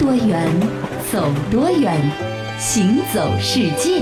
[0.00, 0.48] 多远，
[1.12, 1.94] 走多远，
[2.58, 4.00] 行走世界。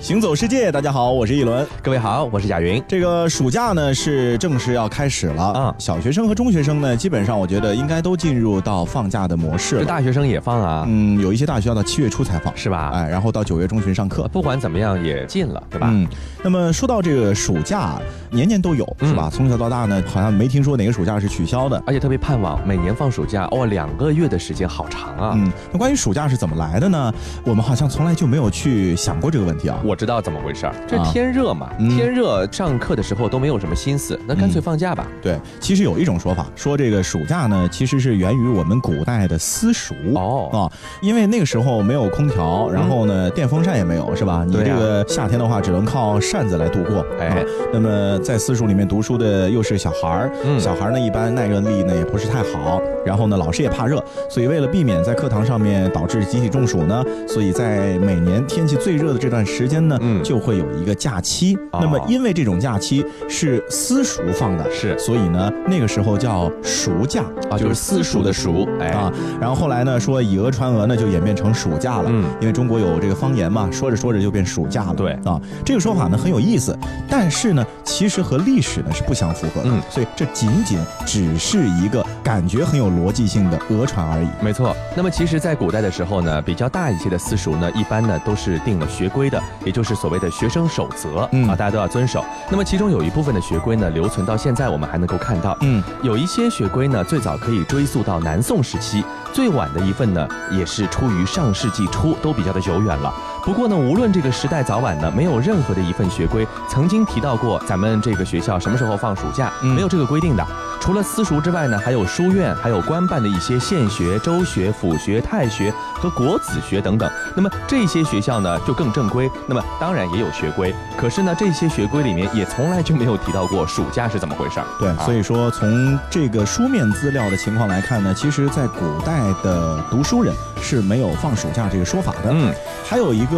[0.00, 1.64] 行走世界，大家好，我是一轮。
[1.80, 2.82] 各位好，我是贾云。
[2.88, 9.76] 这个暑假呢是正式要开始了啊，小学生和中学生呢，基本上我觉得应该都进入到放假的模式。
[9.76, 10.84] 了大学生也放啊？
[10.88, 12.90] 嗯，有一些大学要到七月初才放，是吧？
[12.92, 14.28] 哎，然后到九月中旬上课。
[14.28, 15.88] 不管怎么样也近了，对吧？
[15.90, 16.06] 嗯。
[16.42, 17.98] 那么说到这个暑假，
[18.34, 19.30] 年年都有，是吧？
[19.32, 25.32] 从小到大呢，好像没听说哪个暑假是取消的，而且特别盼望每年放暑假哦，两个月的时间好长啊。
[25.36, 25.50] 嗯。
[25.72, 27.14] 那关于暑假是怎么来的呢？
[27.44, 29.78] 我们好像从来就没有去想过这个问题啊。
[29.84, 30.74] 我知道怎么回事儿。
[30.86, 35.06] 这天热嘛，天热上课的时候都没有什么心思，那干脆放假吧。
[35.22, 40.58] 对，其实有一种说法，说这个暑假呢，其实是源于我们古代的私塾哦啊，
[41.00, 44.44] 因为那个时候没有空调，然后呢电风扇也没有，是吧？
[44.46, 47.04] 你这个夏天的话，只能靠扇子来度过。
[47.20, 60.64] 哎，那么在私塾里面读书的又是小孩儿，小孩儿呢一般耐热力呢也不是太好，然后呢老师也怕热，所以为了避免在课堂上面导致集体中暑呢，所以在每年天气最热的这段时间呢，就会有。
[60.74, 68.88] 一个假期，那么因为这种假期是私塾放的，是，所以呢，那个时候叫暑假啊，就是私塾的暑，哎。
[68.88, 75.12] 啊，然后后来呢，说以讹传讹呢，就演变成暑假了，嗯，因为中国有这个方言嘛，说着说着就变暑假了，对。
[75.24, 76.76] 啊，这个说法呢很有意思，
[77.08, 84.74] 但是呢，其实和历史呢是不相符合的，嗯，所以这仅仅只是一个感觉很有逻辑性的讹传而已，没错。
[84.96, 90.64] 那么其实，在古代的时候呢，比较大一些的私塾呢，一般呢都是定了学规的，也就是所谓的学生。
[90.74, 92.24] 守则嗯啊，大家都要遵守。
[92.50, 95.56] 那么其中有一部分的学规呢，留存到现在，我们还能够看到。
[95.60, 103.12] 嗯，有一些学规呢，最早可以追溯到南宋时期，最晚的一份呢，也是出于上世纪初，都比较的久远了。
[103.44, 110.42] 不过呢，无论这个时代早晚呢，没有任何的一份学规曾经提到过咱们这个学校什么时候放暑假，没有这个规定的。
[110.80, 117.10] 除了私塾之外呢，还有书院，还有官办的一些县学、州学、府学、太学和国子学等等。
[117.36, 119.30] 那么这些学校呢，就更正规。
[119.46, 124.66] 那么当然也有学规，可是呢，这些学规里面也从来就没有提到过暑假是怎么回事儿。
[124.78, 132.30] 对，所以说从这个书面资料的情况来看呢，其实在古代的读书人是没有放暑假这个说法的。
[132.30, 132.52] 嗯，
[132.86, 133.33] 还有一个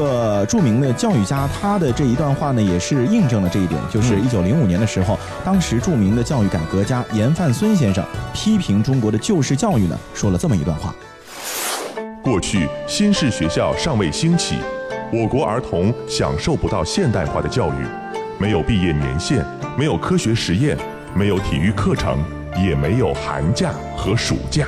[0.46, 3.80] 著名的教育家，他的这一段话呢，也是印证了这一点。
[3.90, 7.32] 就是一九零五年的时候，当时著名的教育改革家严。
[7.34, 8.02] 范孙先生
[8.32, 10.94] 批评中国的旧式教育呢，说了这么一段话：
[12.22, 14.56] 过去新式学校尚未兴起，
[15.12, 17.86] 我国儿童享受不到现代化的教育，
[18.38, 19.44] 没有毕业年限，
[19.76, 20.78] 没有科学实验，
[21.14, 22.18] 没有体育课程，
[22.56, 24.66] 也没有寒假和暑假。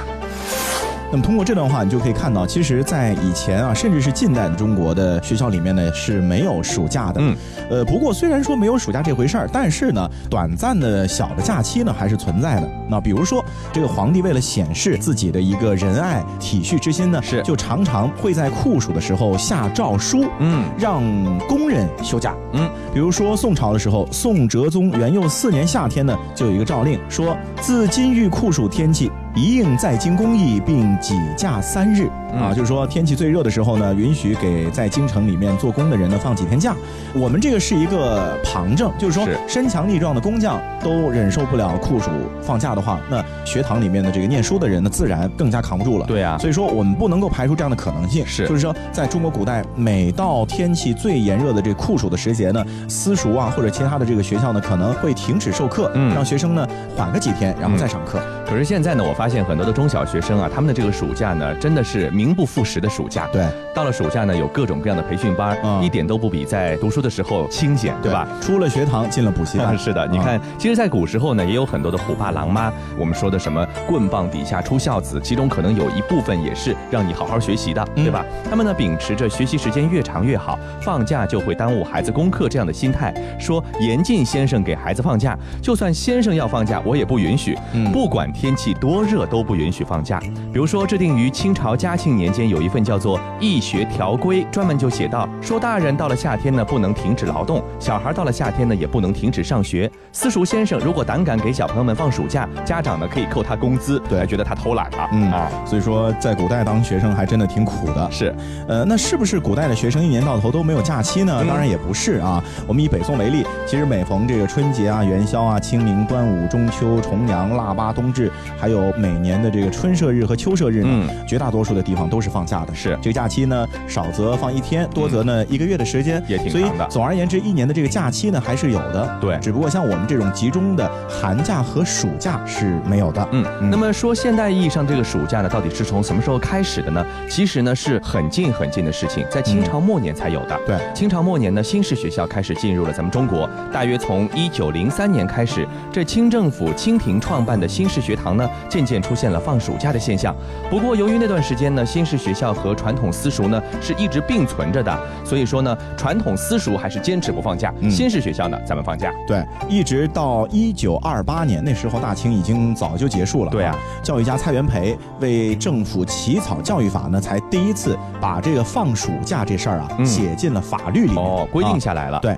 [1.10, 7.20] 那么通过这段话，你就可以看到，其实，在以前啊，甚至是近代的中国的学校里面呢，是没有暑假的。
[7.22, 7.34] 嗯，
[7.70, 12.68] 呃，不过虽然说没有暑假这回事儿，但是呢，短暂的小的假期呢，还是存在的。
[12.91, 13.42] 那比如说，
[13.72, 21.02] 这个皇帝为了显示自己的一个仁爱体恤之心呢，是就常常会在酷暑的时候下诏书，嗯，让
[21.48, 22.34] 工人休假。
[22.52, 29.10] 嗯，比如说宋朝的时候，宋哲宗元佑四年夏天呢，就有一个诏令说，自今遇酷暑天气。
[29.38, 36.75] 一应在京工艺，并几假三日啊，就是说天气最热的时候呢，允许给在京城里面做工的人呢放几天假。
[37.15, 42.10] 我们这个是一个旁证，就是说身强力壮的工匠都忍受不了酷暑
[42.43, 46.06] 放假的话，那学堂里面的这个念书的人呢，自然更加扛不住了。
[46.06, 48.27] 对啊，所以说我们不能够排除这样的可能性。
[48.27, 56.66] 是，就是说在中国古代，每到天气最炎热的这酷暑的时节呢，私塾啊或者其他的这个学校呢，可能会停止授课，让学生呢
[56.97, 58.21] 缓个几天，然后再上课。
[58.48, 63.28] 可是现在呢，我发现很多的中小学生啊，他们的这个暑假呢，真的是名不副实的暑假。
[63.31, 68.26] 对，到了暑假呢，有各种各样的培训班，一点都不比在读书的时候清闲，对吧？
[68.41, 69.76] 出了学堂，进了补习班。
[69.78, 78.25] 是的，你看，其实，在古时候呢，也有很多的虎爸狼妈，我们说的什么棍棒底下出孝子，其中可能有一部分也是让你好好学习的，对吧？
[78.48, 87.54] 他们呢，秉持着学习时间越长越好，放假就会耽误孩子功课这样的心态，说严禁先生给孩子放假，就算先生要放假，我也不允许，
[87.92, 89.18] 不管天气多热。
[89.28, 90.18] 都不允许放假。
[90.53, 99.91] 比如说，制定于清朝嘉庆年间，有一份叫做《义学条规》，专门就写到说，大人到了夏天呢，不能停止劳动；小孩到了夏天呢，也不能停止上学。
[100.12, 105.09] 私塾先生如果胆敢给小朋友们放暑假，家长呢可以扣他工资，对，觉得他偷懒了。
[105.12, 108.10] 嗯啊，所以说在古代当学生还真的挺苦的。
[108.10, 108.34] 是，
[108.66, 111.45] 呃，那是不是古代的学生一年到头都没有假期呢？
[111.47, 112.42] 当然也不是啊。
[112.66, 122.75] 我们以北宋为例，其实每逢这个春节啊、元宵啊、清明、端午、中秋、重阳、腊八、冬至日，还有每年的这个春社日和秋社日呢，绝大多数的地方都是放假的。
[122.75, 126.86] 是这个假期呢，少则放一天，多则呢一个月的时间，也挺长的。
[126.89, 129.19] 总而言之，一年的这个假期呢还是有的。
[129.21, 133.27] 对，只不过像我们这种集中的寒假和暑假是没有的。
[133.33, 137.04] 嗯，那么说现代意义上这个暑假呢，到底是从什么时候开始的呢？
[137.28, 140.59] 其实呢是很近很近的事情，在清朝末年才有的。
[140.66, 150.34] 对，清朝末年呢，新式学校开始进入了咱们中国，大约从一九零三年开始，这清政府清廷创办的新式学堂呢，渐渐出现了放暑假的现象。
[150.68, 159.12] 不过由于那段时间呢，新式学校和传统私塾呢是一直并存着的，所以说呢，传统私塾还是坚持不放假，新式学校呢咱们放假。
[159.26, 163.50] 对，一直到一九二八年，那时候大清已经早就结束了。
[163.50, 172.18] 对啊，教育家蔡元培为政府起草教育法呢，才第一次把这个放暑假这事儿啊写进了法律里面，哦，规定下来了。
[172.21, 172.36] 对。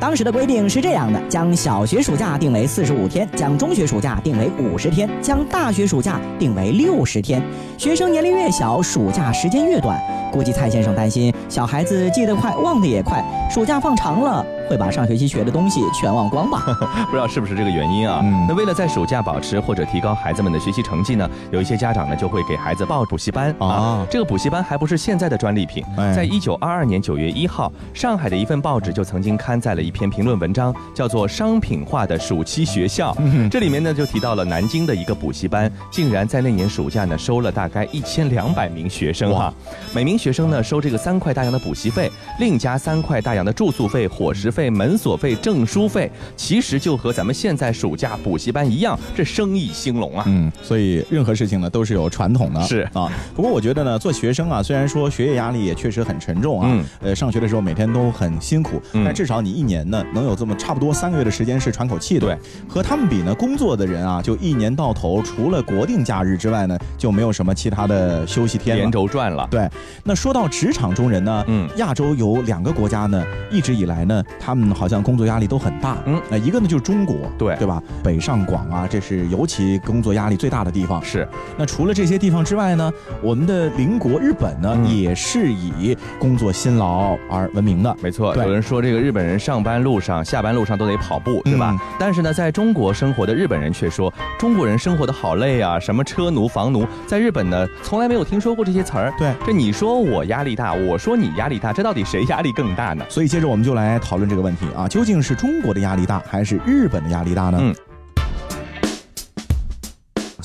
[0.00, 7.42] 当时的规定是这样的：将小学暑假定为四十五天，将中学暑假定为五十天，将大学暑假定为六十天。
[7.78, 10.00] 学生年龄越小，暑假时间越短。
[10.32, 14.44] 估计蔡先生担心小孩子记得快，忘得也快，暑假放长了。
[14.68, 16.62] 会把上学期学的东西全忘光吧？
[17.06, 18.20] 不知道是不是这个原因啊？
[18.48, 24.04] 那为了在暑假保持或者提高孩子们的学习成绩呢，有一些家长呢就会给孩子报补习班啊。
[24.10, 25.84] 这个补习班还不是现在的专利品。
[26.14, 33.12] 在一九二二年九月一号，上海的一份报纸就曾经刊载了一篇评论文章，叫做《商品化的暑期学校》。
[33.48, 39.52] 这里面呢就提到了南京的一个补习班，竟然在那年暑假呢收了大概一千两百名学生哈。
[39.94, 42.10] 每名学生呢收这个三块大洋的补习费，
[42.40, 44.50] 另加三块大洋的住宿费、伙食。
[44.56, 50.24] 费、门锁费、证书费，其实就和咱们现在暑假补习班一样，这生意兴隆啊。
[50.26, 52.62] 嗯，所以任何事情呢都是有传统的。
[52.62, 62.26] 是啊，不过我觉得呢，做学生啊，虽然说学业压力也确实很沉重啊，呃，上学的时候每天都很辛苦，但至少你一年呢能有这么差不多三个月的时间是喘口气的。
[62.26, 69.46] 对，和他们比呢，工作的人啊，就一年到头除了国定假日之外呢，就没有什么其他的休息天连轴转了。
[69.50, 69.68] 对，
[70.02, 73.22] 那说到职场中人呢，嗯，亚洲有两个国家呢，
[73.52, 74.24] 一直以来呢。
[74.46, 77.82] 他们好像工作压力都很大，嗯，那一个呢就是中国，对对吧？
[78.00, 81.02] 北上广啊，这是尤其工作压力最大的地方。
[81.02, 81.26] 是。
[81.58, 87.96] 那除了这些地方之外呢，我们的邻国日本呢，也是以工作辛劳而闻名的。
[88.00, 91.76] 没错，有人说这个日本人上班路上、下班路上都得跑步，对吧？
[91.98, 99.12] 但是呢，在中国生活的日本人却说，中国人生活的好累啊，什么车奴、房奴，在日本呢，从来没有听说过这些词儿。
[99.18, 103.04] 对，这你说我压力大，我说你压力大，这到底谁压力更大呢？
[103.08, 107.72] 所以接着我们就来讨论这个这个问题啊，究竟是中国的压力大，还是日本的压力大呢？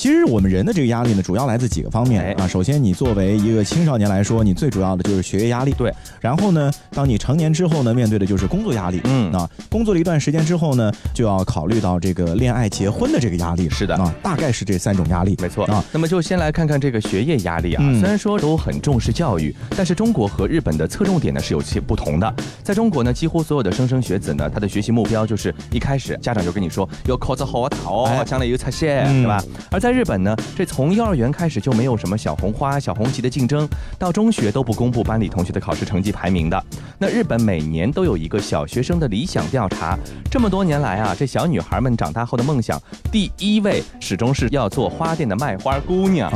[0.01, 2.47] 其实我们人的这个压力呢，主要来自几个方面啊。
[2.47, 5.75] 首先，你作为一个青少年来说，你最主要的就是学业压力。
[5.77, 5.93] 对。
[6.19, 8.99] 然后呢，当你成年之后呢，面对的就是工作压力。
[9.03, 9.31] 嗯。
[9.31, 13.69] 啊，工作了一段时间之后呢，就要考虑到这个恋爱、结婚的这个压力。
[13.69, 13.95] 是的。
[13.95, 15.37] 啊，大概是这三种压力。
[15.39, 15.65] 没错。
[15.65, 17.83] 啊，那么就先来看看这个学业压力啊。
[17.99, 22.33] 虽然说都很重视教育，但是中国和日本的侧重点呢是有些不同的。
[22.63, 29.43] 在中国呢，几乎所有的莘莘学子呢，他的学习目标就是一开始家长就跟你说要考得好哦，将来有出息，对吧？
[29.69, 33.67] 而在日本呢，这从幼儿园开始就没有什么小红花、小红旗的竞争，
[33.99, 36.63] 到中学都不公布班里同学的考试成绩排名的。
[36.97, 39.97] 那日本每年都有一个小学生的理想调查，
[40.29, 46.31] 这么多年来啊，这小女孩们长大后的梦想，第一位始终是要做花店的卖花姑娘，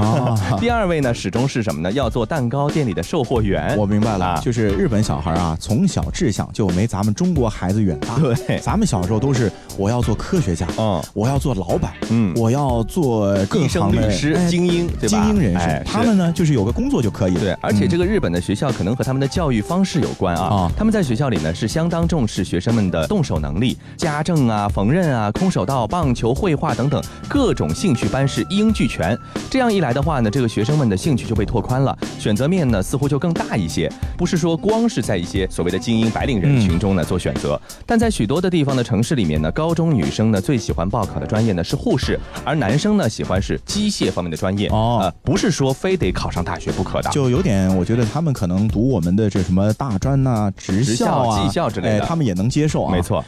[0.60, 1.92] 第二位呢始终是什么呢？
[1.92, 3.78] 要做蛋糕店里的售货员。
[3.78, 8.18] 我明白了，就是日本小孩啊，从小志向就没咱们中国孩子远大。
[8.18, 14.38] 对，咱们小时候都是我要做科学家，嗯，我要做老板，嗯，我要做各行律师。
[14.50, 15.26] 精英对吧？
[15.26, 17.40] 精英人士，他们呢就是有个工作就可以了。
[17.40, 20.72] 对，而且这个日本的学校可能和他们的教育方式有关啊。
[20.78, 29.18] 他们在学校里呢是相当重视学生们的动手能力，家政啊、缝纫啊、空手道、棒球、绘画等等各种兴趣班是一应俱全。
[29.50, 33.92] 这样一来的话呢，这个学生们的兴趣就被拓宽了，选择面呢似乎就更大一些。
[34.18, 44.06] 不是说光是在一些所谓的精英白领人群中呢做选择，但在许多的地方的城市里面呢，高中女生呢最喜欢报考的专业呢是护士，而男生呢喜欢是机械。
[44.16, 53.26] 方面的专业哦，不是说非得考上大学不可的，就有点，我觉得他们可能读我们的这什么大专呐、职校啊、技校之类的，他们也能接受啊，没错。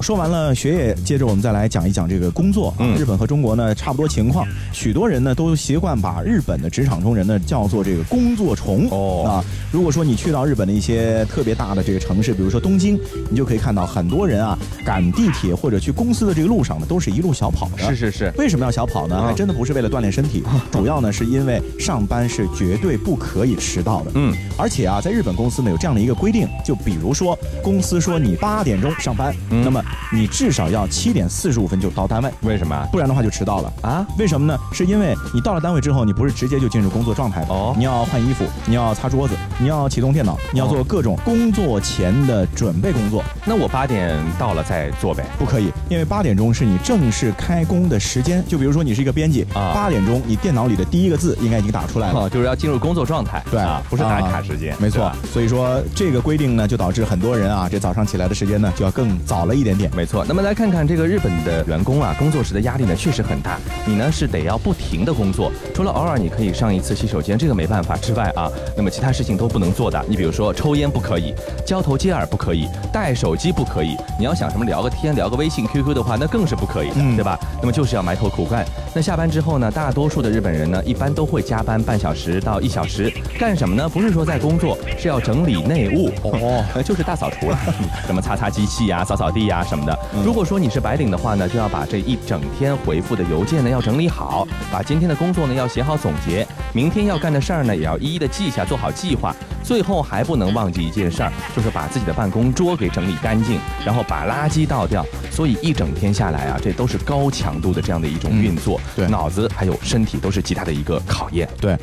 [0.00, 2.74] 说完了学业，接着我们再来讲一讲这个工作。
[2.78, 8.88] 嗯，日本和中国呢差不多情况，许多人呢都习惯把日本的职场中人呢叫做这个工作虫。
[8.90, 12.98] 哦啊，如果说你去到日本的一些特别大的这个城市，比如说东京，
[13.30, 17.94] 你就可以看到很多人啊赶地铁或者去公司的这个路上呢，都是一路小跑的。
[17.94, 19.26] 是是是，为什么要小跑呢？
[19.26, 20.42] 还真的不是为了锻炼身体，
[20.72, 24.12] 主要呢是因为上班是绝对不可以迟到的。
[24.14, 32.30] 嗯，而且啊，在日本公司呢有这样的一个规定，就比如说公司说你八点钟上班，那么你至少要七点四十五分就到单位。
[32.42, 32.88] 为什么？
[32.90, 34.06] 不然的话就迟到了啊？
[34.18, 34.58] 为什么呢？
[34.72, 43.22] 是因为你到了单位之后，你不是直接就进入工作状态的哦，你要换衣服，你要擦桌子，你要启动电脑，你要做各种工作前的准备工作。
[43.44, 45.24] 那我八点到了再做呗？
[45.38, 48.44] 不可以，因为八点钟是你正式开工的时间。
[48.48, 53.42] 就比如说你是一个编辑啊，八点钟你电脑里的第一个字应该已经打出来了，就是要进入工作状态。
[53.50, 54.74] 对啊，不是打卡时间。
[54.78, 59.90] 没错，所以说这个规定呢，就导致很多人啊，这早上起来的时间呢就要更早了一点点。
[59.96, 60.24] 没错。
[60.28, 63.58] 那么来看看这个日本的员工啊，工作时的压力呢确实很大。
[63.86, 70.04] 你呢是得要不停的工作，除了偶尔你可以上一次洗手间，这个没办法之外啊，那么其他事情都不能做的。
[70.08, 71.34] 你比如说抽烟不可以，
[71.66, 73.96] 交头接耳不可以，带手机不可以。
[74.18, 77.38] 你要想什么聊个天、聊个微信、QQ 的话，那更是不可以的，对吧？
[77.60, 78.64] 那么就是要埋头苦干。
[78.94, 83.88] 那下班之后呢，大多数的日本人呢，一般都会加班半小时到一小时，干什么呢？
[83.88, 87.58] 不是说在工作，是要整理内务哦， 就是大扫除了，
[88.06, 89.96] 什么擦擦机器呀、扫扫地呀什么的。
[90.24, 99.32] 如果说你是白领的话呢，就要把这一整天回复的邮件呢要整理好，把今天的工作呢要写好总结，明天要干的事儿呢也要一一的记下，做好计划。
[99.62, 105.06] 最后还不能忘记一件事儿，就是把自己的办公桌给整理干净，然后把垃圾倒掉。
[105.30, 111.48] 所以一整天下来啊，这都是高强度的这样的一种运作，对脑子还有身体都是极大的一个考验。
[111.60, 111.78] 对。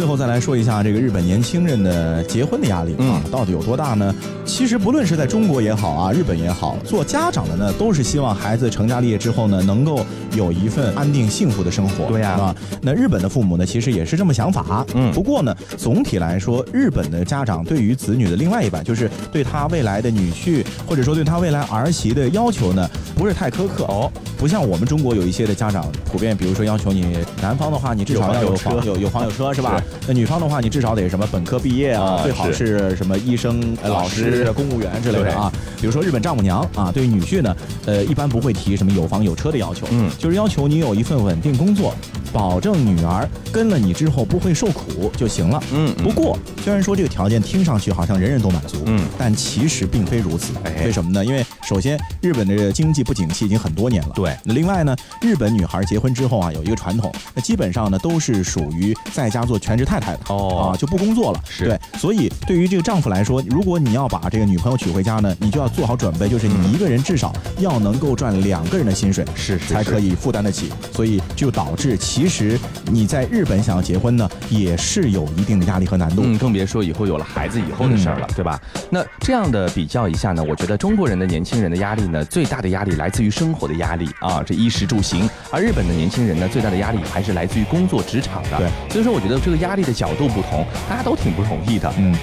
[0.00, 4.14] 最后再来说一下这个日本年轻人的结婚的压力啊，到底有多大呢？
[4.46, 10.00] 其实不论是在中国也好啊，日本也好，做家长的呢，都是希望孩子成家立业之后呢，能够
[10.34, 12.06] 有一份安定幸福的生活。
[12.06, 14.86] 对呀，啊，那日本的父母呢，其实也是这么想法。
[14.94, 24.10] 嗯，不过呢，总体来说，日本的家长对于子女的另外一半，就是对他未来的女婿或者说对他未来儿媳的要求呢，不是太苛刻哦。
[24.38, 29.78] 不像我们中国有一些的家长普遍，比如说要求你男方的话，你至少要有房有有房有车是吧？
[30.06, 35.52] 那女方的话，你至少得什么本科毕业啊，最好是什么医生、老师、公务员之类的啊。
[35.80, 37.56] 比如说日本丈母娘啊，对女婿呢，
[37.86, 41.94] 呃，一般不会提什么有房有车的要求，嗯，就是要求你有一份稳定工作。
[42.32, 45.60] 保证女儿跟了你之后不会受苦就行了。
[45.72, 50.52] 嗯，不过虽然说这个条件听上去好像人人都满足，嗯，但其实并非如此。
[50.84, 51.24] 为什么呢？
[51.24, 54.12] 因为首先日本的经济不景气已经很多年了。
[54.14, 54.34] 对。
[54.44, 60.20] 那另外呢，日本女孩结婚之后啊，有一个传统，那基本上呢都是属于在家做全职太太的。
[60.28, 60.72] 哦。
[60.72, 61.40] 啊，就不工作了。
[61.46, 61.66] 是。
[61.66, 61.80] 对。
[61.98, 70.70] 所以对于这个丈夫来说，如果你要把这个女朋友娶回家呢，你就要做好准备，就是你一个人至少要能够赚两个人的薪水，是才可以负担得起。
[70.92, 72.30] 所以就导致其。
[72.30, 76.22] 实你在日本想要结婚呢，也是有一定的压力和难度。
[76.24, 78.60] 嗯，更别说以后有了孩子以后的事儿了，对吧？
[78.88, 88.58] 那这样的比较一下呢，我觉得中国人的年轻人的压力呢，最大的压力来自于生活的压力啊，这衣食住行；而日本的年轻人呢，最大的压力还是来自于工作职场的。
[88.58, 91.92] 对，所以说我觉得这个压力的角度不同，大家都挺不容易的。
[91.98, 92.14] 嗯。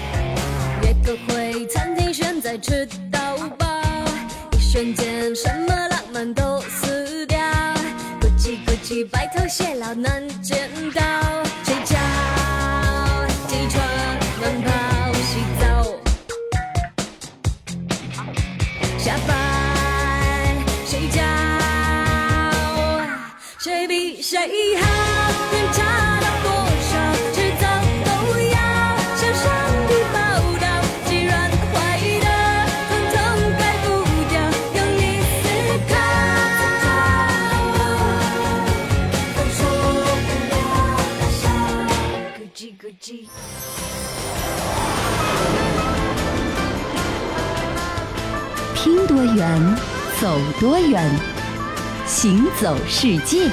[0.81, 3.19] 约个会，餐厅选在吃到
[3.57, 3.65] 饱，
[4.51, 7.37] 一瞬间什么浪漫都死掉。
[9.11, 10.23] 白头偕老难
[50.59, 51.07] 多远，
[52.07, 53.47] 行走世界。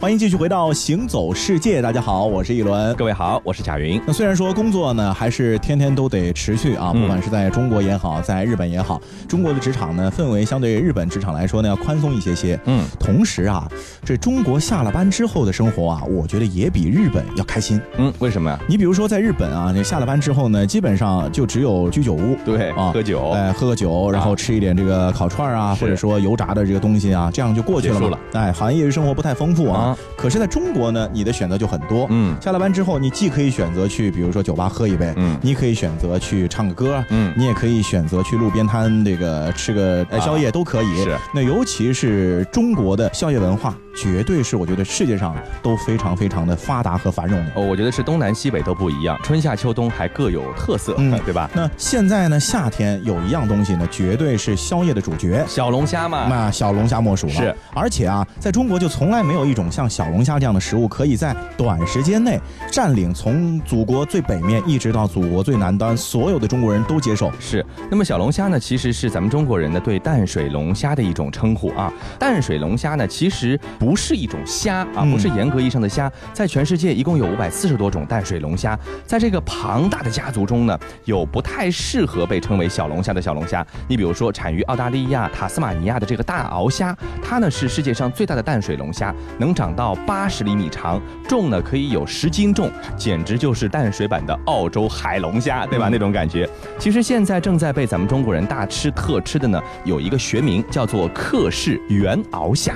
[0.00, 4.00] 欢迎继续回到《行走世界》，大家好，我是一轮，各位好，我是贾云。
[4.06, 12.58] 那虽然说工作呢，还是天天都得持续啊，不管是在中国也好，在日本也好，中国的职场呢，氛围相对日本职场来说呢，要宽松一些些。
[12.64, 13.70] 嗯，同时啊，
[14.02, 17.78] 这中国下了班之后的生活啊，我觉得也比日本要开心。
[17.98, 18.58] 嗯，为什么呀？
[18.66, 28.00] 你比如说在日本啊，你下了班之后呢，基本上就只有居酒屋，对啊，喝酒，哎，喝个酒，然后吃一点这个烤串啊，或者说油炸的这个东西啊，这样就过去了。
[28.00, 29.89] 了，哎，好像业余生活不太丰富啊。
[30.16, 32.06] 可是在中国呢，你的选择就很多。
[32.10, 41.04] 嗯，下了班之后，你既可以选择去，比如说酒吧喝一杯，嗯，你可以选择去唱个歌，嗯，你也可以选择去路边摊这个吃个宵夜都可以。
[41.04, 41.16] 是。
[41.34, 43.74] 那尤其是中国的宵夜文化。
[43.96, 47.52] 绝对是我觉得世界上都非常非常的发达和繁荣的。
[47.56, 51.50] 哦，我觉得是东南西北都不一样，春夏秋冬还各有特色，嗯，对吧？
[51.52, 56.28] 那现在呢，夏天有一样东西呢，绝对是宵夜的主角，小龙虾嘛。
[56.30, 57.32] 那小龙虾莫属了。
[57.32, 62.38] 是，而且啊，在中国就从来没有一种像小龙虾这样的食物，可以在短时间内
[62.70, 67.32] 占领从祖国最北面一直到祖国最南端，所有的中国人都接受。
[67.40, 67.64] 是。
[67.90, 71.90] 那么小龙虾呢，其实是咱们中国人呢对淡水龙虾的一种称呼啊。
[72.18, 76.12] 淡水龙虾呢，其实不是一种虾啊，不是严格意义上的虾。
[76.34, 83.66] 在全世界一共有五百四十多种淡水龙虾，在这个庞大的家族中呢，有不太适合被称为小龙虾的小龙虾。
[83.88, 95.88] 你比如说，产于澳大利亚塔斯马尼亚的这个大鳌虾，它呢是世界上最大的淡水龙虾，能长到八十厘米长，重呢可以有十斤重，简直就是淡水版的澳洲海龙虾，对吧？
[95.90, 96.48] 那种感觉。
[96.78, 102.74] 其实现在正在被咱们中国人大吃特吃的呢，有一个学名叫做克氏原鳌虾。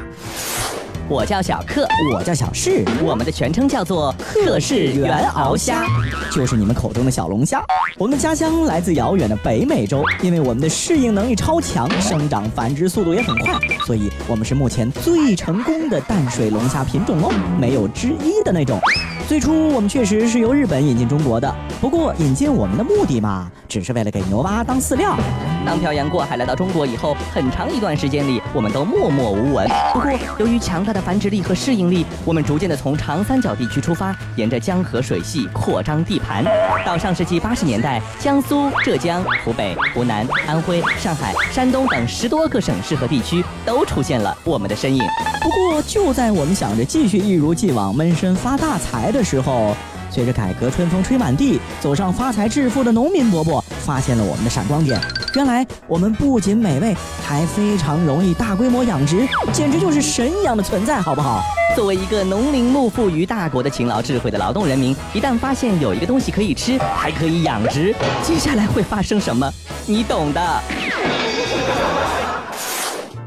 [1.07, 5.85] 我叫小克，我叫小世，我们的全称叫做克氏原螯虾，
[6.33, 7.63] 就是你们口中的小龙虾。
[7.99, 13.53] 我们的家乡来自遥远的北美洲，因为我们的适应能力超强，生长繁殖速度也很快，
[13.87, 17.31] 所以我们是目前最成功的淡水龙虾品种哦，
[17.61, 18.81] 没有之一的那种。
[19.29, 25.15] 最初我们确实是由日本引进中国的，不过引进我们的目的嘛，只是为了给牛蛙当饲料。
[25.67, 29.69] 当漂洋过海来到中国以后，很长一段时间里，我们都默默无闻。
[29.93, 36.43] 不过由于强大的繁殖力和适应力，我们逐渐的从长三角地区出发，沿着江河水系扩张地盘。
[36.87, 45.03] 到上世纪八十年代，江苏、浙江、湖北、湖南、安徽、上海、山东等十多个省市和地区都出现了我们的身影。
[45.43, 49.13] 不过就在我们想着继续一如既往闷声发大财。
[49.13, 49.77] 的时候，
[50.15, 55.01] 随着改革春风吹满地，走上发财致富的农民伯伯发现了我们的闪光点。
[55.35, 56.95] 原来我们不仅美味，
[57.27, 61.43] 还非常容易大规模养殖，简直就是神一样的存在，好不好？
[61.75, 67.93] 作为一个农林牧副于大国的勤劳智慧的劳动人民，一旦发现有一个东西可以吃，还可以养殖，
[68.23, 69.53] 接下来会发生什么？
[69.85, 70.63] 你懂的。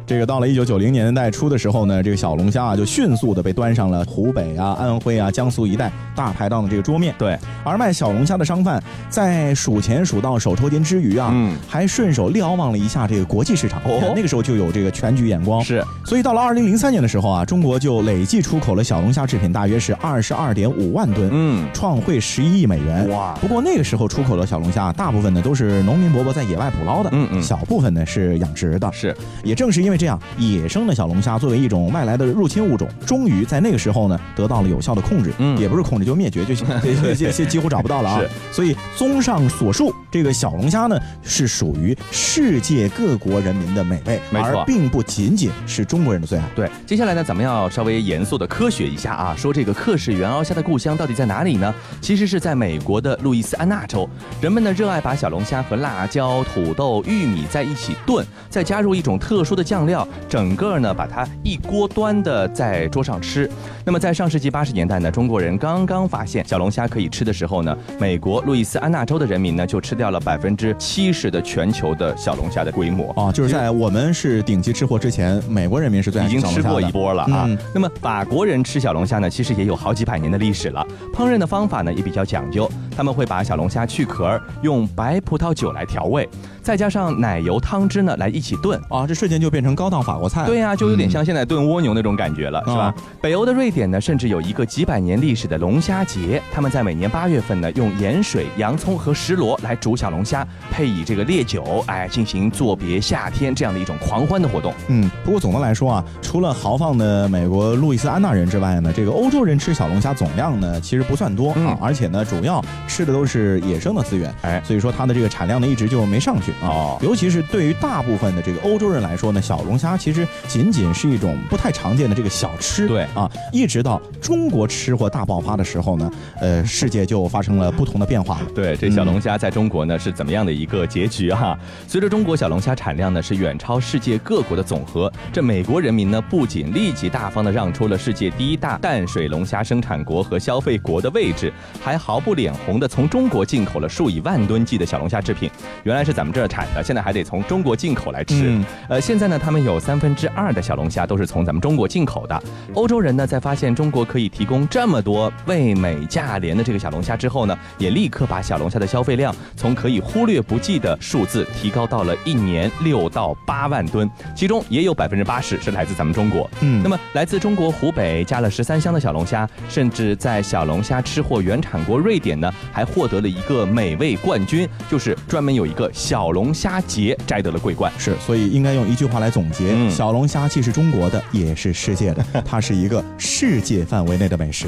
[0.08, 7.14] 这个到了一九九零年代初的时候呢，这个小龙虾啊就迅速的被端上了湖北啊、安徽啊、江苏一带大排档的这个桌面。
[7.18, 13.82] 对，而卖小龙虾的商贩在数钱数到手抽筋之余啊，嗯，还顺手瞭望了一下这个国际市场。
[13.84, 15.62] 哦，那个时候就有这个全局眼光。
[15.62, 23.10] 是，所以到了二零零三年的时候啊，中国就累计出口了小龙虾制品大约是二十二点五万吨，嗯，创汇十一亿美元。
[23.10, 23.38] 哇！
[23.42, 28.90] 不过那个时候出口的小龙虾大部分呢都是农民伯伯在野外捕捞的，嗯嗯，小部分呢是养殖的。
[28.94, 29.97] 是，也正是因为。
[29.98, 35.34] 这样，野生的小龙虾作为一种外来的入侵物种，终于在那个时候呢得到了有效的控制。
[35.39, 38.22] 嗯，也不是控制，就灭绝就行，这些几乎找不到了啊。
[38.52, 46.43] 所以，综上所述，这个小龙虾呢是属于世界各国人民的美味，而并不仅仅是中国人的最爱。
[46.56, 51.73] 对，接下来呢，咱们要稍微严肃的科学一下啊，说这个克氏原鳌虾的故乡到底在哪里呢？
[52.01, 54.10] 其实是在美国的路易斯安那州。
[54.41, 59.86] 人们呢热爱把小龙虾和辣椒、土豆、玉米在一起炖，再加入一种特殊的酱。
[59.86, 63.49] 料整个呢，把它一锅端的在桌上吃。
[63.86, 73.32] 那么在上世纪八十年代呢，中国人刚刚发现小龙虾可以吃的时候呢，美国路易斯安那州的人民呢就吃掉了百分之七十的全球的小龙虾的规模啊。
[73.32, 77.48] 就是在我们是顶级吃货之前，美国人民是最已经吃过一波了啊。
[77.74, 80.86] 那么法国人吃小龙虾呢，其实也有好几百年的历史了。
[81.13, 86.28] 烹饪的方法呢也比较讲究，他们会把小龙虾去壳，用白葡萄酒来调味，
[86.67, 90.45] 再加上奶油汤汁呢来一起炖啊，这瞬间就变成高档法国菜。
[90.45, 92.93] 对呀，就有点像现在炖蜗牛那种感觉了，是吧？
[93.21, 93.88] 北欧的瑞典。
[93.89, 104.73] 呢，甚至有一个几百年历史的龙虾节，他们在每年八月份呢，用盐水、洋葱和石螺来煮小龙虾，配以这个烈酒，哎，进行作别夏天这样的一种狂欢的活动。
[104.89, 116.98] 嗯，不过总的来说啊，除了豪放的美国路易斯安那人之外呢，这个欧洲人吃小龙虾总量呢其实不算多啊，而且呢，主要吃的都是野生的资源，哎，所以说它的这个产量呢一直就没上去啊。
[117.02, 122.88] 尤其是对于大部分的这个欧洲人来说呢，小龙虾其实仅仅是一种不太常见的这个小吃。
[122.88, 123.67] 对啊，一。
[123.67, 128.46] 直到中国吃货大爆发的时候呢，呃，世界就发生了不同的变化了。
[128.56, 131.60] 对，这小龙虾在中国呢是怎么样的一个结局哈？
[131.86, 141.52] 随着中国小龙虾产量呢是远超世界各国的总和，这美国人民呢不仅立即大方的让出了世界第一大淡水龙虾生产国和消费国的位置，
[141.84, 145.52] 还毫不脸红的从中国进口了数以万吨计的小龙虾制品，
[145.84, 148.58] 原来是咱们这儿产的，现在还得从中国进口来吃。
[148.88, 152.42] 呃，现在呢，他们有三分之二的小龙虾都是从咱们中国进口的。
[152.74, 166.50] 欧洲人呢，在发现中国可以提供这么多味美价廉的这个小龙虾之后呢，也立刻把小龙虾的消费量从可以忽略不计的数字提高到了一年六到八万吨，其中也有百分之八十是来自咱们中国。
[166.62, 177.91] 嗯，那么来自中国湖北加了十三箱的小龙虾，甚至在小龙虾吃货原产国瑞典呢，还获得了一个美味冠军，就是专门有一个小龙虾节摘得了桂冠。
[177.97, 184.67] 是，所以应该用一句话来总结：小龙虾既是中国的，也是世界的，它是一个世界范围内的美食。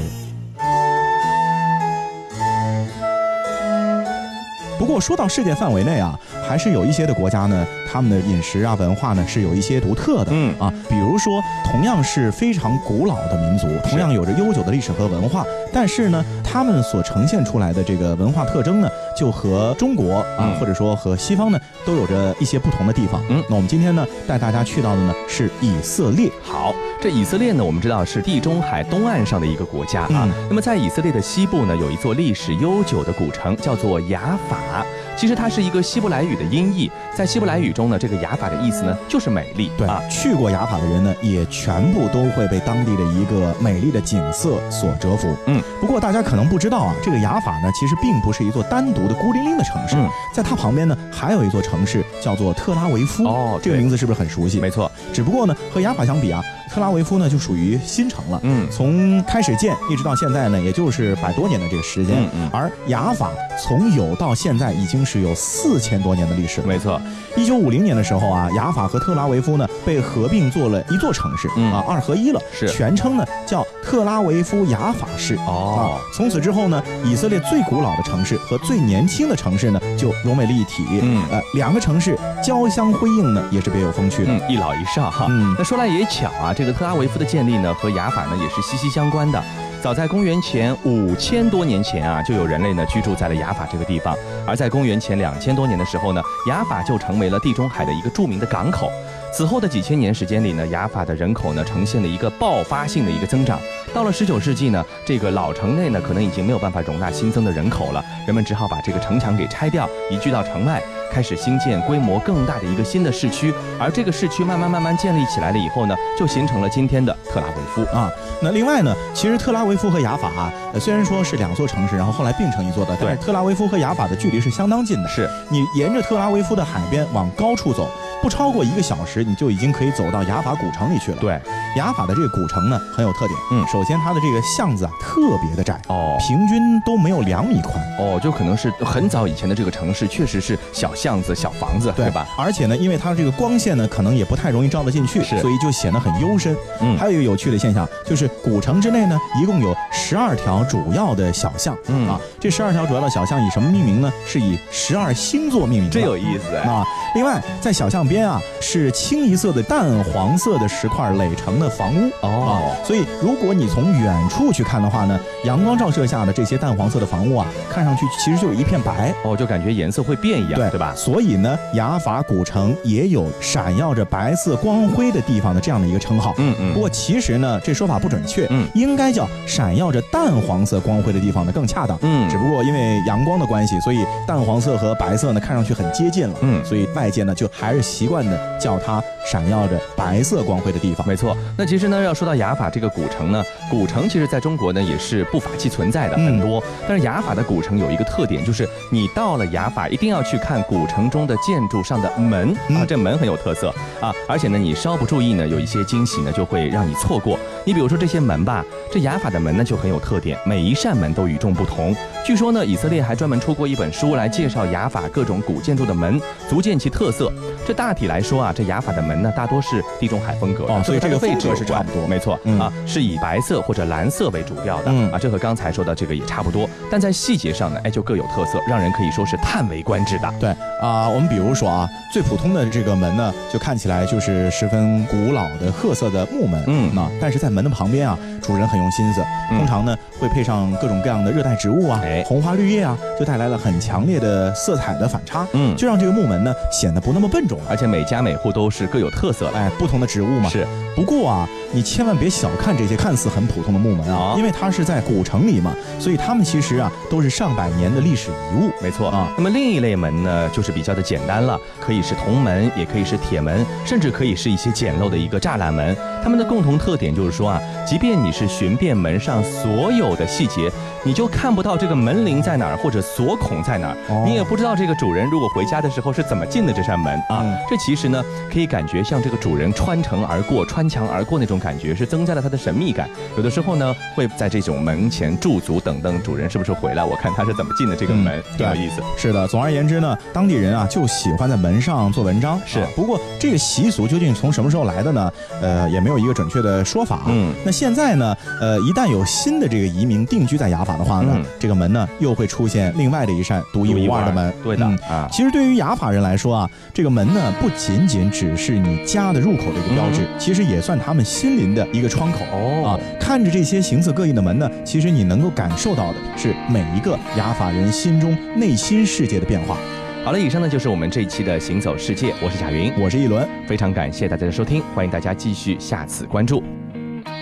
[4.80, 10.32] 不过说到世界范围内啊，还是有一些的国家呢，他们的饮食啊文化呢是有一些独特的。
[10.32, 23.22] 嗯啊，比如说同样是非常古老的民族，同样有着悠久的历史和文化，但是呢，他们所呈现出来的这个文化特征呢，就和中国啊，或者说和西方呢，都有着一些不同的地方。
[23.28, 26.28] 嗯，那我们今天呢，带大家去到的呢是以色列。
[26.42, 30.28] 好，这以色列呢，我们知道是地中海东岸上的一个国家啊。
[30.48, 34.84] 那么在以色列的西部呢，有一座历史悠久的古城，叫做雅法。
[35.20, 39.70] 其实它是一个希伯来语的音译，在希伯来语中呢，这个雅法的意思呢就是美丽。
[39.76, 45.36] 对啊，去过雅法的人呢，也全部都会被当地的一个美丽的景色所折服。
[45.44, 49.94] 嗯，不过大家可能不知道啊，这个雅法呢，其实并不是一座单独的孤零零的城市。
[49.94, 53.22] 嗯，在它旁边呢，还有一座城市叫做特拉维夫。
[53.24, 54.58] 哦，这个名字是不是很熟悉？
[54.58, 56.42] 没错，只不过呢，和雅法相比啊。
[56.72, 58.40] 特拉维夫呢，就属于新城了。
[58.44, 62.16] 嗯，从开始建一直到现在呢，也就是百多年的这个时间。
[62.22, 63.30] 嗯嗯，而雅法
[63.60, 66.60] 从有到现在已经是有四千多年的历史。
[66.62, 67.00] 没错，
[67.36, 72.40] 一九五零年的时候啊，雅法和特拉维夫呢被合并做了一座城市，啊，二合一了。
[72.52, 75.34] 是，全称呢叫特拉维夫雅法市。
[75.46, 80.84] 哦，从此之后呢，以色列最古老的城市和最年轻的城市呢就融为了一体。
[81.02, 84.32] 嗯，呃，两个城市交相辉映呢，也是别有风趣的。
[84.48, 85.26] 一老一少哈。
[85.28, 86.54] 嗯，那说来也巧啊。
[86.60, 89.42] 这个特拉维夫的建立呢，和雅法呢也是息息相关的。
[89.80, 94.14] 早在公元前五千多年前啊，就有人类呢居住在了雅法这个地方。
[94.46, 98.92] 而在公元前两千多年的时候呢，雅法就成为了地中海的一个著名的港口。
[99.32, 103.58] 此后的几千年时间里呢，雅法的人口呢呈现了一个爆发性的一个增长。
[103.94, 110.82] 到了十九世纪呢，这个老城内呢可能已经没有办法容纳新增的人口了，人们只好把这个城墙给拆掉，移居到城外。
[111.10, 118.10] 开始兴建规模更大的一个新的市区，而这个市区慢慢慢慢建立起来了以后呢，就形成了今天的特拉维夫啊。
[118.42, 125.08] 那另外呢，其实特拉维夫和雅法啊，虽然说是两座城市，然后后来并成一座的，但是特拉维夫和雅法的距离是相当近的。
[125.08, 127.90] 是你沿着特拉维夫的海边往高处走。
[128.22, 131.18] 不超过一个小时，你就已经可以走到雅法古城里去了。
[131.20, 131.40] 对，
[131.76, 133.38] 雅法的这个古城呢很有特点。
[133.52, 142.26] 嗯，首先它的这个巷子啊特别的窄哦，平均都没有两米宽哦，就可能是很早以前的这个城市确实是小巷子、小房子，对吧？
[142.36, 146.54] 而且呢，因为它的这个光线呢可能也不太容易照得进去，所以就显得很幽深。
[146.80, 151.74] 嗯，还有一个有趣的现象就是古城之内呢一共有十二条主要的小巷。
[151.86, 154.12] 嗯啊，这十二条主要的小巷以什么命名呢？
[154.26, 155.90] 是以十二星座命名。
[155.90, 156.84] 真有意思啊！
[157.14, 158.09] 另外在小巷。
[158.10, 170.92] 边啊是清一色的淡黄色的石块垒成的房屋哦，所以如果你从远处去看的话呢，阳光照射下的这些淡黄色的房屋啊，看上去其实就有一片白哦，就感觉颜色会变一样，对对吧？
[170.96, 176.34] 所以呢，雅法古城也有闪耀着白色光辉的地方的这样的一个称号。
[176.38, 176.74] 嗯嗯。
[176.74, 181.96] 不过其实呢，这说法不准确，嗯，应该叫闪耀着淡黄色光辉的地方呢更恰当。
[182.02, 186.34] 嗯，只不过因为阳光的关系，所以淡黄色和白色呢看上去很接近了。
[186.40, 187.99] 嗯，所以外界呢就还是。
[188.00, 191.36] 习惯的叫它闪耀着白色光辉的地方，没错。
[191.54, 196.62] 那其实呢，要说到雅法这个古城呢，古城其实在中国呢也是不法器存在的很多。
[196.88, 203.68] 但是雅法的古城有一个特点，就是你到了雅法一定要去看古城中的建筑上的门啊，这门很有特色
[204.00, 204.10] 啊。
[204.26, 207.38] 而且呢，你稍不注意呢，有一些惊喜呢就会让你错过。
[207.66, 211.94] 你比如说这些门吧，这雅法的门呢就很有特点，每一扇门都与众不同。
[212.24, 217.30] 据说呢，以色列还专门出过一本书来介绍雅法各种古建筑的门，足见其特色。
[217.66, 230.32] 这大体来说啊，这雅法的门呢，大多是地中海风格，所以这个位置是差不多，没错啊，是以白色或者蓝色为主调的啊，这和刚才说的这个也差不多，但在细节上呢，哎，就各有特色，让人可以说是叹为观止的。
[230.38, 230.50] 对
[230.80, 242.24] 啊，我们比如说啊，最普通的这个门呢，就看起来就是十分古老的褐色的木门，嗯，那但是在门的旁边啊，主人很用心思，通常呢会配上各种各样的热带植物啊，哎。
[242.26, 247.86] 红花绿叶啊，就带来了很强烈的色彩的反差，嗯，就让这个木门呢显得不那么笨重，而且。
[247.86, 250.50] 且每家每户都是各有特色，哎，不同的植物嘛。
[250.50, 250.66] 是。
[250.94, 258.70] 不过啊，你千万别小看这些看似很普通的木门啊，因为它是在古城里嘛，所以它们其实啊都是上百年的历史遗物。
[258.82, 259.32] 没错啊。
[259.34, 265.96] 那么另一类门呢，就是比较的简单了，可以是铜门，也可以是铁门，甚至可以是一些简陋的一个栅栏门。
[266.22, 270.70] 它们的共同特点就是说啊，即便你是寻遍门上所有的细节，
[271.02, 277.42] 你就看不到这个门铃在哪儿或者锁孔在哪儿，你也不知道这个主人如果回家的时候是怎么进的这扇门啊。
[277.68, 280.90] 这其实呢，可以感觉像这个主人穿城而过穿。
[280.90, 283.08] 墙而过那种感觉是增加了它的神秘感。
[283.36, 289.00] 有的时候呢，会在这种门前驻足，等等主人是不是回来，我看他是怎么进的这个门，挺有意思。
[289.16, 292.60] 是的，总而言之呢，当地人啊就喜欢在门上做文章。
[292.66, 295.32] 是，不过这个习俗究竟从什么时候来的呢？
[295.62, 297.20] 呃，也没有一个准确的说法。
[297.28, 304.52] 嗯，那现在呢，呃，一旦有新的这个移民定居在雅法的话呢，这个门呢又会出现另外的一扇独一无二的门。
[304.64, 310.60] 对的啊，其实对于雅法人来说啊，这个门呢不仅仅只是你家的入口的一个标志，其实。
[310.70, 312.90] 也算他们心灵的一个窗口哦啊！
[313.18, 319.76] 看着这些形色各异的门呢，其实你能够感受到的是每一个雅法人心中内心世界的变化。
[320.22, 326.62] 好了，以上呢就是我们这一期的行走世界，我是贾云，我是一轮，非常感谢大家的收听，欢迎大家继续下次关注。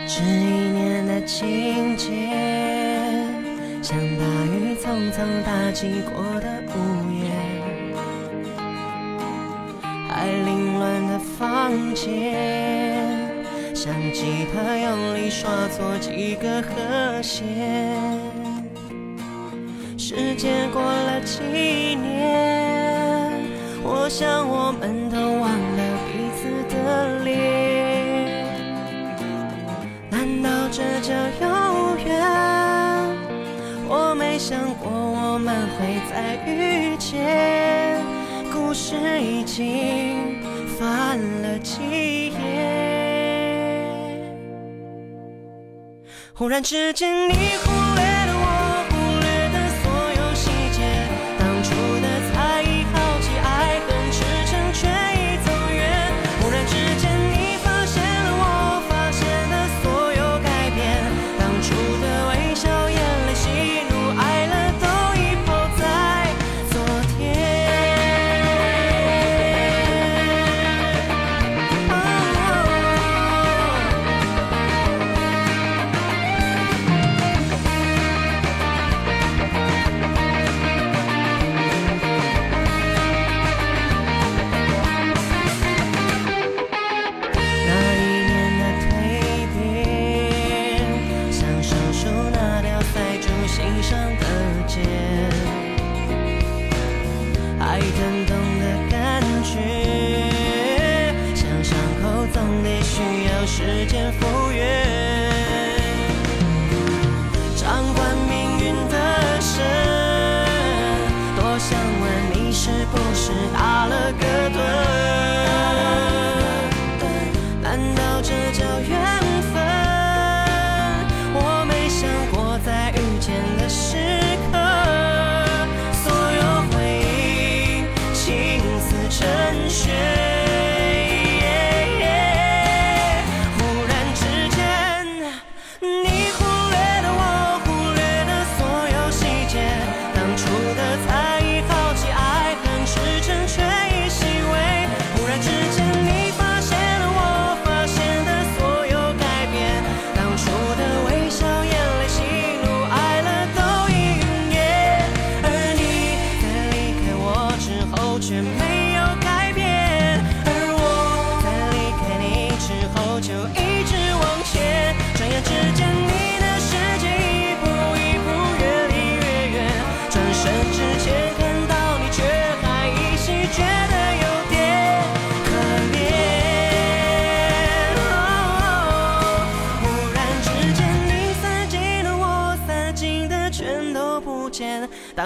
[0.07, 2.07] 这一年的情节，
[3.83, 6.38] 像大雨匆匆打击过
[11.69, 13.29] 房间，
[13.75, 17.47] 像吉他用力刷错几个和弦。
[19.99, 21.43] 时间过了几
[21.95, 23.35] 年，
[23.85, 27.29] 我想我们都忘了彼此的脸。
[30.11, 32.09] 难道这叫永远？
[33.91, 38.03] 我没想过我们会再遇见。
[38.51, 40.38] 故事已经
[40.79, 42.39] 翻了几页，
[46.33, 47.35] 忽然之间你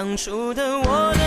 [0.03, 1.22] 当初的我的。